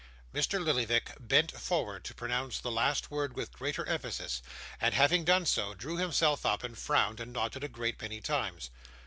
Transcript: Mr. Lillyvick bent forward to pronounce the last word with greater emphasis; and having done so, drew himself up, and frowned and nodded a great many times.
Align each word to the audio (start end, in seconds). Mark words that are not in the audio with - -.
Mr. 0.33 0.59
Lillyvick 0.59 1.11
bent 1.19 1.51
forward 1.51 2.03
to 2.05 2.15
pronounce 2.15 2.57
the 2.57 2.71
last 2.71 3.11
word 3.11 3.35
with 3.35 3.51
greater 3.51 3.85
emphasis; 3.85 4.41
and 4.79 4.95
having 4.95 5.23
done 5.23 5.45
so, 5.45 5.75
drew 5.75 5.97
himself 5.97 6.43
up, 6.43 6.63
and 6.63 6.79
frowned 6.79 7.19
and 7.19 7.31
nodded 7.31 7.63
a 7.63 7.67
great 7.69 8.01
many 8.01 8.19
times. 8.19 8.71